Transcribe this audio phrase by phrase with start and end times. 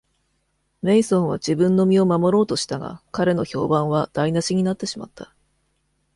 [0.81, 5.31] メイソンは自分の身を守ろうとしたが、彼の評判は台無しになってしまった。